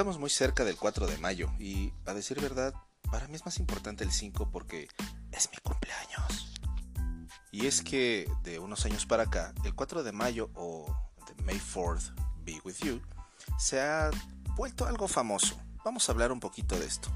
[0.00, 2.72] Estamos muy cerca del 4 de mayo y, a decir verdad,
[3.10, 4.88] para mí es más importante el 5 porque
[5.30, 6.54] es mi cumpleaños.
[7.52, 10.86] Y es que de unos años para acá, el 4 de mayo o
[11.44, 13.02] May 4th Be With You
[13.58, 14.10] se ha
[14.56, 15.60] vuelto algo famoso.
[15.84, 17.10] Vamos a hablar un poquito de esto.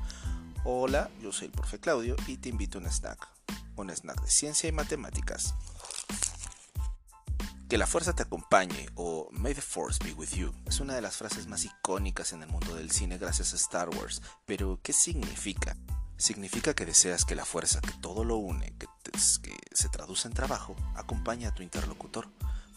[0.63, 3.27] Hola, yo soy el profe Claudio y te invito a un snack.
[3.77, 5.55] Un snack de ciencia y matemáticas.
[7.67, 8.24] Que la fuerza te
[8.95, 12.41] o May the Force be with you es una de las frases más icónicas en
[12.41, 14.23] el mundo del cine gracias a Star Wars.
[14.47, 15.77] Pero, ¿qué significa?
[16.17, 18.87] Significa que deseas que la fuerza que todo lo une, que,
[19.43, 22.29] que se traduce en trabajo, acompañe a tu interlocutor.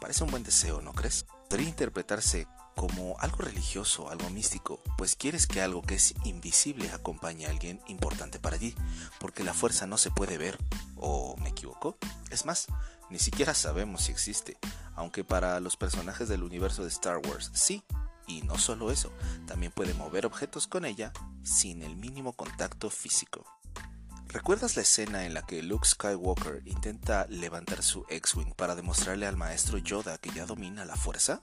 [0.02, 1.28] Parece un buen deseo, ¿no crees?
[1.48, 7.46] Podría interpretarse como algo religioso, algo místico, pues quieres que algo que es invisible acompañe
[7.46, 8.74] a alguien importante para ti,
[9.20, 10.58] porque la fuerza no se puede ver,
[10.96, 12.00] ¿o me equivoco?
[12.32, 12.66] Es más,
[13.12, 14.58] ni siquiera sabemos si existe,
[14.98, 17.84] aunque para los personajes del universo de Star Wars sí,
[18.28, 19.14] y no solo eso,
[19.46, 23.46] también puede mover objetos con ella sin el mínimo contacto físico.
[24.28, 29.38] ¿Recuerdas la escena en la que Luke Skywalker intenta levantar su X-Wing para demostrarle al
[29.38, 31.42] maestro Yoda que ya domina la fuerza?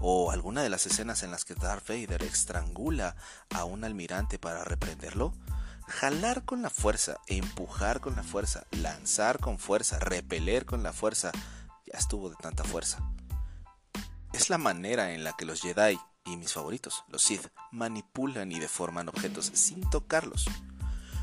[0.00, 3.16] ¿O alguna de las escenas en las que Darth Vader estrangula
[3.54, 5.32] a un almirante para reprenderlo?
[5.86, 11.32] Jalar con la fuerza, empujar con la fuerza, lanzar con fuerza, repeler con la fuerza,
[11.92, 12.98] estuvo de tanta fuerza.
[14.32, 18.58] Es la manera en la que los Jedi, y mis favoritos, los Sith, manipulan y
[18.58, 20.46] deforman objetos sin tocarlos.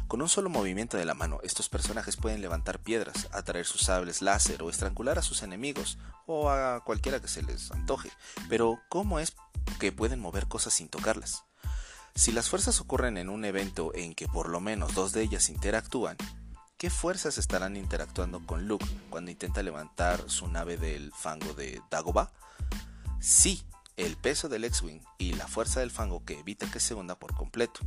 [0.07, 4.21] Con un solo movimiento de la mano, estos personajes pueden levantar piedras, atraer sus sables
[4.21, 8.11] láser o estrangular a sus enemigos o a cualquiera que se les antoje.
[8.47, 9.35] Pero, ¿cómo es
[9.79, 11.43] que pueden mover cosas sin tocarlas?
[12.13, 15.49] Si las fuerzas ocurren en un evento en que por lo menos dos de ellas
[15.49, 16.17] interactúan,
[16.77, 22.31] ¿qué fuerzas estarán interactuando con Luke cuando intenta levantar su nave del fango de Dagobah?
[23.19, 23.63] Sí,
[23.97, 27.33] el peso del X-Wing y la fuerza del fango que evita que se hunda por
[27.33, 27.79] completo.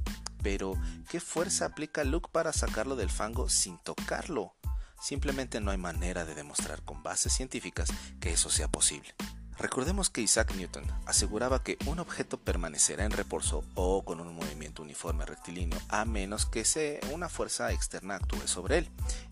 [0.42, 0.74] Pero,
[1.10, 4.54] ¿qué fuerza aplica Luke para sacarlo del fango sin tocarlo?
[5.00, 7.88] Simplemente no hay manera de demostrar con bases científicas
[8.20, 9.14] que eso sea posible.
[9.58, 14.82] Recordemos que Isaac Newton aseguraba que un objeto permanecerá en reposo o con un movimiento
[14.82, 18.90] uniforme rectilíneo a menos que sea una fuerza externa actúe sobre él.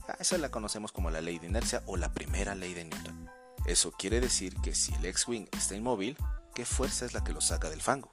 [0.08, 3.30] A esa la conocemos como la ley de inercia o la primera ley de Newton.
[3.66, 6.16] Eso quiere decir que si el X-Wing está inmóvil,
[6.54, 8.10] ¿qué fuerza es la que lo saca del fango?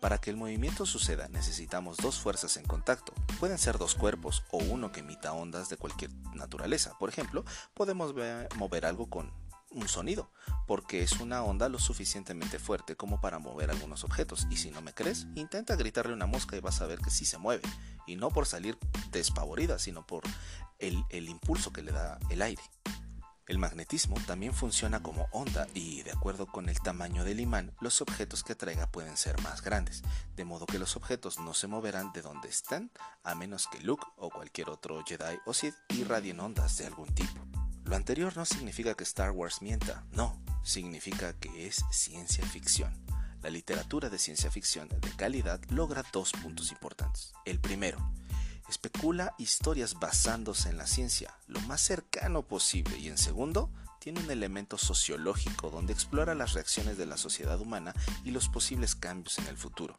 [0.00, 3.12] Para que el movimiento suceda necesitamos dos fuerzas en contacto.
[3.40, 6.96] Pueden ser dos cuerpos o uno que emita ondas de cualquier naturaleza.
[6.98, 7.44] Por ejemplo,
[7.74, 8.14] podemos
[8.56, 9.32] mover algo con
[9.70, 10.30] un sonido,
[10.66, 14.46] porque es una onda lo suficientemente fuerte como para mover algunos objetos.
[14.50, 17.24] Y si no me crees, intenta gritarle una mosca y vas a ver que sí
[17.24, 17.62] se mueve.
[18.06, 18.78] Y no por salir
[19.10, 20.22] despavorida, sino por
[20.78, 22.62] el, impulso que le da el aire.
[23.46, 28.00] El magnetismo también funciona como onda y, de acuerdo con el tamaño del imán, los
[28.00, 30.02] objetos que atraiga pueden ser más grandes,
[30.36, 32.92] de modo que los objetos no se moverán de donde están
[33.24, 37.49] a menos que Luke o cualquier otro Jedi o Sith irradien ondas de algún tipo.
[37.90, 42.94] Lo anterior no significa que Star Wars mienta, no, significa que es ciencia ficción.
[43.42, 47.32] La literatura de ciencia ficción de calidad logra dos puntos importantes.
[47.44, 47.98] El primero,
[48.68, 54.30] especula historias basándose en la ciencia, lo más cercano posible, y en segundo, tiene un
[54.30, 57.92] elemento sociológico donde explora las reacciones de la sociedad humana
[58.22, 59.98] y los posibles cambios en el futuro.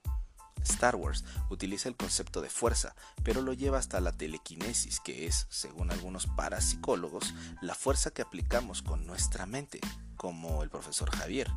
[0.63, 5.47] Star Wars utiliza el concepto de fuerza, pero lo lleva hasta la telequinesis, que es,
[5.49, 9.79] según algunos parapsicólogos, la fuerza que aplicamos con nuestra mente,
[10.16, 11.51] como el profesor Javier.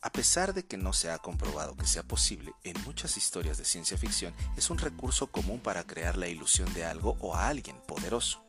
[0.00, 3.64] A pesar de que no se ha comprobado que sea posible, en muchas historias de
[3.64, 7.76] ciencia ficción es un recurso común para crear la ilusión de algo o a alguien
[7.86, 8.42] poderoso.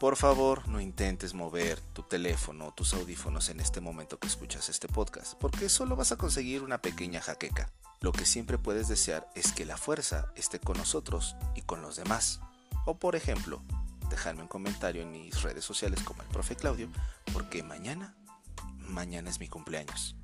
[0.00, 4.68] Por favor, no intentes mover tu teléfono o tus audífonos en este momento que escuchas
[4.68, 7.70] este podcast, porque solo vas a conseguir una pequeña jaqueca.
[8.00, 11.96] Lo que siempre puedes desear es que la fuerza esté con nosotros y con los
[11.96, 12.40] demás.
[12.84, 13.62] O por ejemplo,
[14.10, 16.88] dejarme un comentario en mis redes sociales como el profe Claudio,
[17.32, 18.14] porque mañana,
[18.78, 20.16] mañana es mi cumpleaños.